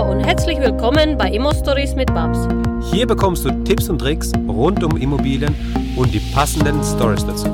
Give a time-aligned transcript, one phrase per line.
[0.00, 2.48] Hallo und herzlich willkommen bei Immo Stories mit Babs.
[2.90, 5.54] Hier bekommst du Tipps und Tricks rund um Immobilien
[5.94, 7.48] und die passenden Stories dazu.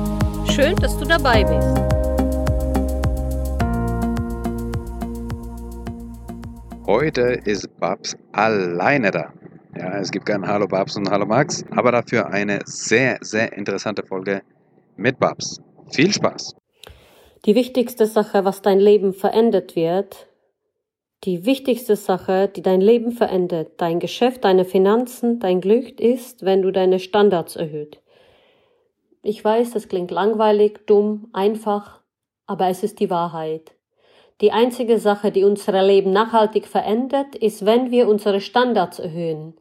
[0.49, 1.77] Schön, dass du dabei bist.
[6.85, 9.33] Heute ist Babs alleine da.
[9.77, 14.05] Ja, es gibt kein Hallo Babs und Hallo Max, aber dafür eine sehr, sehr interessante
[14.05, 14.41] Folge
[14.95, 15.59] mit Babs.
[15.91, 16.55] Viel Spaß!
[17.45, 20.27] Die wichtigste Sache, was dein Leben verändert wird,
[21.23, 26.61] die wichtigste Sache, die dein Leben verändert, dein Geschäft, deine Finanzen, dein Glück ist, wenn
[26.61, 28.01] du deine Standards erhöht.
[29.23, 32.01] Ich weiß, das klingt langweilig, dumm, einfach,
[32.45, 33.73] aber es ist die Wahrheit.
[34.39, 39.55] Die einzige Sache, die unser Leben nachhaltig verändert, ist, wenn wir unsere Standards erhöhen.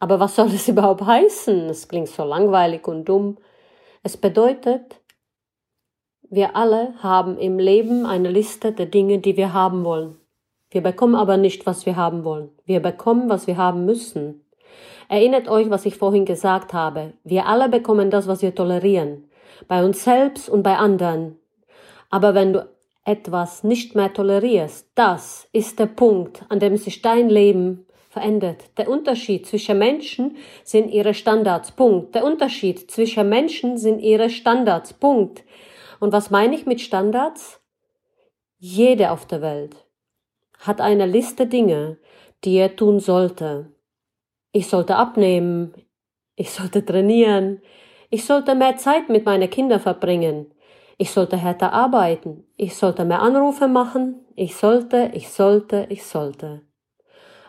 [0.00, 1.68] Aber was soll das überhaupt heißen?
[1.68, 3.36] Es klingt so langweilig und dumm.
[4.02, 5.00] Es bedeutet,
[6.28, 10.18] wir alle haben im Leben eine Liste der Dinge, die wir haben wollen.
[10.76, 12.50] Wir bekommen aber nicht, was wir haben wollen.
[12.66, 14.44] Wir bekommen, was wir haben müssen.
[15.08, 17.14] Erinnert euch, was ich vorhin gesagt habe.
[17.24, 19.24] Wir alle bekommen das, was wir tolerieren.
[19.68, 21.36] Bei uns selbst und bei anderen.
[22.10, 22.68] Aber wenn du
[23.06, 28.64] etwas nicht mehr tolerierst, das ist der Punkt, an dem sich dein Leben verändert.
[28.76, 31.72] Der Unterschied zwischen Menschen sind ihre Standards.
[31.72, 32.14] Punkt.
[32.14, 34.92] Der Unterschied zwischen Menschen sind ihre Standards.
[34.92, 35.42] Punkt.
[36.00, 37.62] Und was meine ich mit Standards?
[38.58, 39.85] Jede auf der Welt
[40.60, 41.98] hat eine Liste Dinge,
[42.44, 43.72] die er tun sollte.
[44.52, 45.74] Ich sollte abnehmen,
[46.36, 47.60] ich sollte trainieren,
[48.10, 50.52] ich sollte mehr Zeit mit meinen Kindern verbringen,
[50.98, 56.62] ich sollte härter arbeiten, ich sollte mehr Anrufe machen, ich sollte, ich sollte, ich sollte.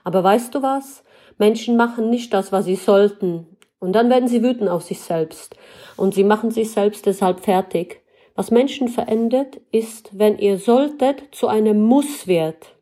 [0.03, 1.03] Aber weißt du was?
[1.37, 5.55] Menschen machen nicht das, was sie sollten, und dann werden sie wütend auf sich selbst,
[5.97, 8.01] und sie machen sich selbst deshalb fertig.
[8.35, 12.76] Was Menschen verändert, ist, wenn ihr solltet zu einem Muss wird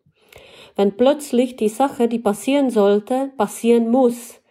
[0.75, 4.41] wenn plötzlich die Sache, die passieren sollte, passieren muss.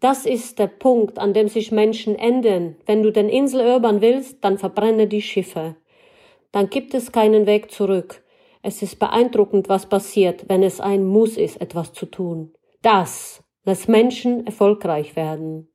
[0.00, 2.76] Das ist der Punkt, an dem sich Menschen enden.
[2.86, 5.76] Wenn du den Insel erobern willst, dann verbrenne die Schiffe.
[6.50, 8.22] Dann gibt es keinen Weg zurück.
[8.62, 12.52] Es ist beeindruckend, was passiert, wenn es ein Muss ist, etwas zu tun.
[12.82, 15.68] Das lässt Menschen erfolgreich werden.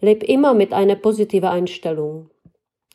[0.00, 2.30] Leb immer mit einer positiven Einstellung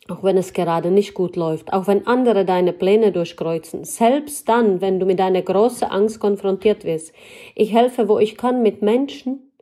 [0.08, 4.80] auch wenn es gerade nicht gut läuft, auch wenn andere deine Pläne durchkreuzen, selbst dann,
[4.80, 7.12] wenn du mit einer großen Angst konfrontiert wirst.
[7.54, 9.52] Ich helfe, wo ich kann, mit Menschen.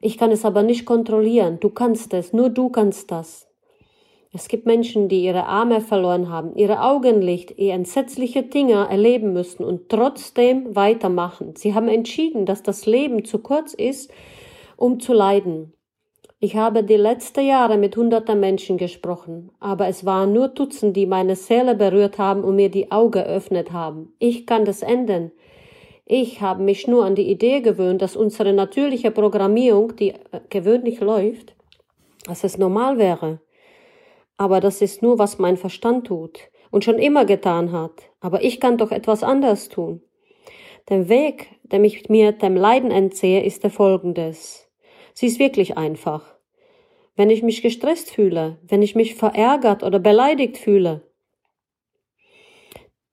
[0.00, 1.60] Ich kann es aber nicht kontrollieren.
[1.60, 3.48] Du kannst es, nur du kannst das.
[4.32, 9.64] Es gibt Menschen, die ihre Arme verloren haben, ihre Augenlicht, ihr entsetzliche Dinge erleben müssen
[9.64, 11.54] und trotzdem weitermachen.
[11.56, 14.10] Sie haben entschieden, dass das Leben zu kurz ist,
[14.76, 15.72] um zu leiden.
[16.40, 21.04] Ich habe die letzten Jahre mit hunderten Menschen gesprochen, aber es waren nur Dutzend, die
[21.04, 24.14] meine Seele berührt haben und mir die Augen geöffnet haben.
[24.20, 25.32] Ich kann das ändern.
[26.04, 31.00] Ich habe mich nur an die Idee gewöhnt, dass unsere natürliche Programmierung, die äh, gewöhnlich
[31.00, 31.56] läuft,
[32.24, 33.40] dass es normal wäre.
[34.36, 36.38] Aber das ist nur, was mein Verstand tut
[36.70, 38.10] und schon immer getan hat.
[38.20, 40.02] Aber ich kann doch etwas anderes tun.
[40.88, 44.67] Der Weg, der mich mir dem Leiden entziehe, ist der folgendes.
[45.18, 46.36] Sie ist wirklich einfach.
[47.16, 51.10] Wenn ich mich gestresst fühle, wenn ich mich verärgert oder beleidigt fühle,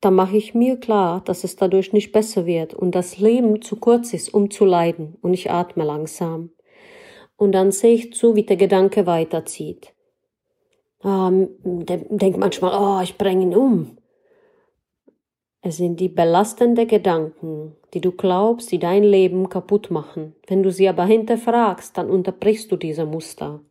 [0.01, 3.77] dann mache ich mir klar, dass es dadurch nicht besser wird und das Leben zu
[3.77, 6.51] kurz ist, um zu leiden und ich atme langsam.
[7.37, 9.95] Und dann sehe ich zu, wie der Gedanke weiterzieht.
[11.03, 13.97] Ähm, denk manchmal, oh, ich bringe ihn um.
[15.67, 20.35] Es sind die belastenden Gedanken, die du glaubst, die dein Leben kaputt machen.
[20.45, 23.61] Wenn du sie aber hinterfragst, dann unterbrichst du diese Muster.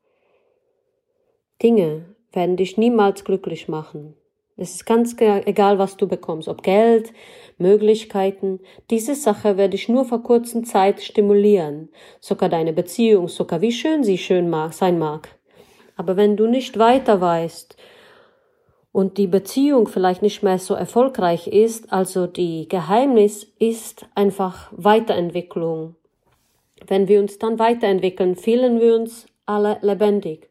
[1.63, 4.17] Dinge werden dich niemals glücklich machen.
[4.57, 7.13] Es ist ganz egal, was du bekommst, ob Geld,
[7.59, 8.59] Möglichkeiten.
[8.91, 11.91] Diese Sache werde dich nur vor kurzer Zeit stimulieren.
[12.19, 15.29] Sogar deine Beziehung, sogar wie schön sie schön mag, sein mag.
[15.95, 17.77] Aber wenn du nicht weiter weißt,
[18.95, 25.97] und die Beziehung vielleicht nicht mehr so erfolgreich ist, also die Geheimnis ist einfach Weiterentwicklung.
[26.87, 30.49] Wenn wir uns dann weiterentwickeln, fühlen wir uns alle lebendig.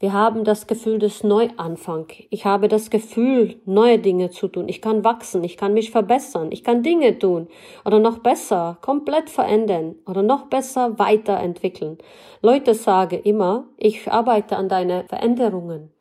[0.00, 2.08] Wir haben das Gefühl des Neuanfang.
[2.30, 4.68] Ich habe das Gefühl, neue Dinge zu tun.
[4.68, 7.46] Ich kann wachsen, ich kann mich verbessern, ich kann Dinge tun
[7.84, 11.98] oder noch besser, komplett verändern oder noch besser weiterentwickeln.
[12.42, 15.92] Leute sagen immer, ich arbeite an deine Veränderungen.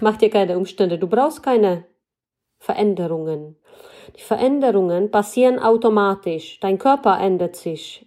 [0.00, 0.98] Mach dir keine Umstände.
[0.98, 1.84] Du brauchst keine
[2.58, 3.56] Veränderungen.
[4.16, 6.60] Die Veränderungen passieren automatisch.
[6.60, 8.06] Dein Körper ändert sich.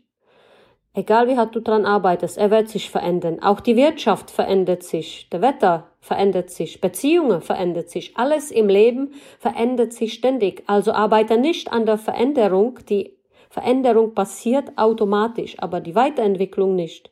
[0.95, 3.41] Egal wie hart du dran arbeitest, er wird sich verändern.
[3.41, 5.27] Auch die Wirtschaft verändert sich.
[5.31, 10.63] Der Wetter verändert sich, Beziehungen verändert sich, alles im Leben verändert sich ständig.
[10.67, 13.17] Also arbeite nicht an der Veränderung, die
[13.49, 17.11] Veränderung passiert automatisch, aber die Weiterentwicklung nicht.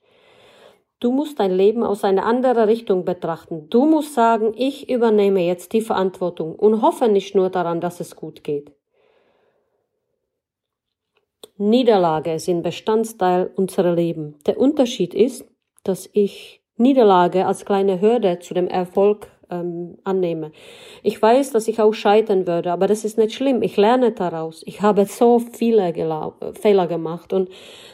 [1.02, 3.68] Du musst dein Leben aus einer anderen Richtung betrachten.
[3.72, 8.16] Du musst sagen, ich übernehme jetzt die Verantwortung und hoffe nicht nur daran, dass es
[8.16, 8.72] gut geht.
[11.58, 14.36] Niederlage sind Bestandteil unserer Leben.
[14.46, 15.44] Der Unterschied ist,
[15.84, 20.52] dass ich Niederlage als kleine Hürde zu dem Erfolg ähm, annehme.
[21.04, 23.62] Ich weiß, dass ich auch scheitern würde, aber das ist nicht schlimm.
[23.62, 24.64] Ich lerne daraus.
[24.66, 25.94] Ich habe so viele
[26.54, 27.50] Fehler gemacht und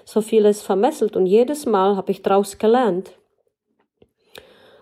[0.06, 3.18] so vieles vermesselt und jedes Mal habe ich daraus gelernt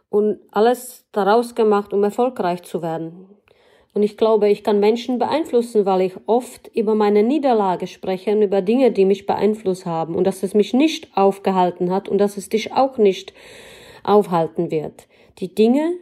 [0.10, 3.28] und alles daraus gemacht, um erfolgreich zu werden.
[3.94, 8.42] Und ich glaube, ich kann Menschen beeinflussen, weil ich oft über meine Niederlage spreche und
[8.42, 12.36] über Dinge, die mich beeinflusst haben und dass es mich nicht aufgehalten hat und dass
[12.36, 13.34] es dich auch nicht
[14.04, 15.08] aufhalten wird.
[15.40, 15.94] Die Dinge,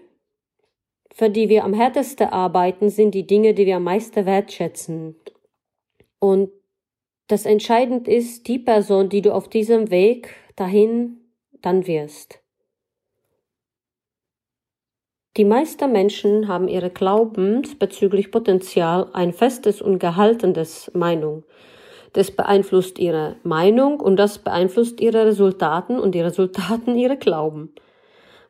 [1.14, 5.16] für die wir am härtesten arbeiten, sind die Dinge, die wir am meisten wertschätzen.
[6.20, 6.50] Und
[7.28, 11.18] das Entscheidende ist die Person, die du auf diesem Weg dahin
[11.62, 12.40] dann wirst.
[15.38, 21.44] Die meisten Menschen haben ihre Glaubens bezüglich Potenzial ein festes und gehaltenes Meinung.
[22.14, 27.74] Das beeinflusst ihre Meinung und das beeinflusst ihre Resultaten und die Resultaten ihre Glauben.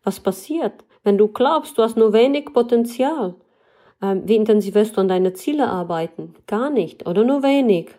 [0.03, 3.35] Was passiert, wenn du glaubst, du hast nur wenig Potenzial?
[4.01, 6.35] Ähm, wie intensiv wirst du an deine Ziele arbeiten?
[6.47, 7.91] Gar nicht oder nur wenig.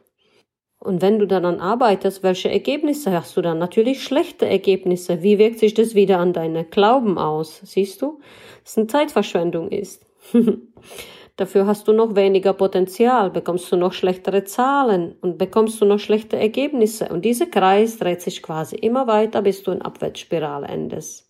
[0.79, 3.59] Und wenn du daran arbeitest, welche Ergebnisse hast du dann?
[3.59, 5.23] Natürlich schlechte Ergebnisse.
[5.23, 7.61] Wie wirkt sich das wieder an deine Glauben aus?
[7.65, 8.21] Siehst du?
[8.63, 10.05] Dass es eine Zeitverschwendung ist.
[11.37, 15.99] Dafür hast du noch weniger Potenzial, bekommst du noch schlechtere Zahlen und bekommst du noch
[15.99, 17.09] schlechte Ergebnisse.
[17.09, 21.29] Und dieser Kreis dreht sich quasi immer weiter, bis du in Abwärtsspirale endest.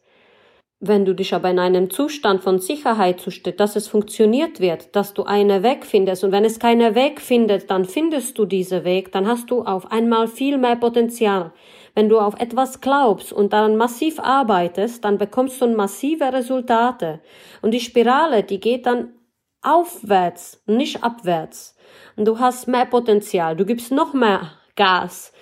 [0.87, 5.15] Wenn du dich aber in einem Zustand von Sicherheit zustellst, dass es funktioniert wird, dass
[5.15, 9.11] du einen Weg findest und wenn es keinen Weg findet, dann findest du diesen Weg,
[9.11, 11.53] dann hast du auf einmal viel mehr Potenzial.
[11.95, 17.21] Wenn du auf etwas glaubst und daran massiv arbeitest, dann bekommst du massive Resultate.
[17.63, 19.15] Und die Spirale, die geht dann
[19.63, 21.79] aufwärts, nicht abwärts.
[22.17, 25.33] Und du hast mehr Potenzial, du gibst noch mehr Gas.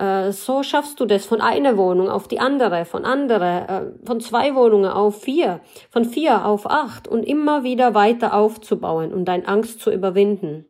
[0.00, 4.20] Äh, so schaffst du das von einer Wohnung auf die andere, von andere, äh, von
[4.20, 5.60] zwei Wohnungen auf vier,
[5.90, 10.64] von vier auf acht und immer wieder weiter aufzubauen und deine Angst zu überwinden.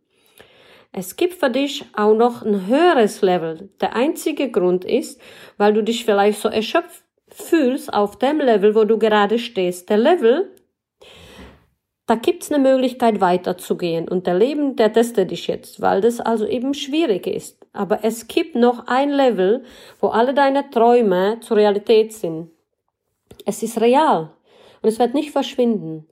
[0.92, 3.70] Es gibt für dich auch noch ein höheres Level.
[3.80, 5.20] Der einzige Grund ist,
[5.56, 9.88] weil du dich vielleicht so erschöpft fühlst auf dem Level, wo du gerade stehst.
[9.88, 10.50] Der Level,
[12.06, 16.44] da gibt's eine Möglichkeit weiterzugehen und der Leben, der testet dich jetzt, weil das also
[16.44, 17.59] eben schwierig ist.
[17.72, 19.64] Aber es gibt noch ein Level,
[20.00, 22.50] wo alle deine Träume zur Realität sind.
[23.46, 24.30] Es ist real
[24.82, 26.06] und es wird nicht verschwinden.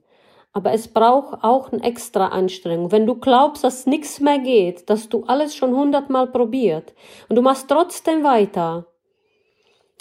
[0.51, 2.91] Aber es braucht auch eine extra Anstrengung.
[2.91, 6.95] Wenn du glaubst, dass nichts mehr geht, dass du alles schon hundertmal probiert
[7.27, 8.87] und du machst trotzdem weiter,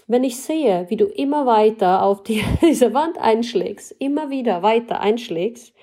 [0.06, 5.00] wenn ich sehe, wie du immer weiter auf die, diese Wand einschlägst, immer wieder weiter
[5.00, 5.74] einschlägst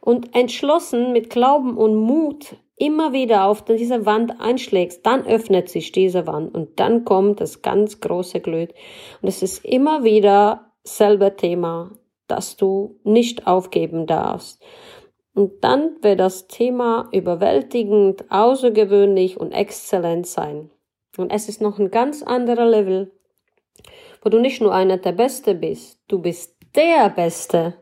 [0.00, 5.92] und entschlossen mit Glauben und Mut immer wieder auf diese Wand einschlägst, dann öffnet sich
[5.92, 8.70] diese Wand und dann kommt das ganz große Glück.
[9.22, 11.92] Und es ist immer wieder selber Thema,
[12.26, 14.62] dass du nicht aufgeben darfst.
[15.34, 20.70] Und dann wird das Thema überwältigend, außergewöhnlich und exzellent sein.
[21.16, 23.10] Und es ist noch ein ganz anderer Level
[24.24, 27.74] wo du nicht nur einer der Beste bist, du bist der Beste.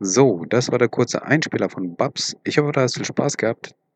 [0.00, 2.34] So, das war der kurze Einspieler von Babs.
[2.44, 3.74] Ich hoffe, du hast viel Spaß gehabt.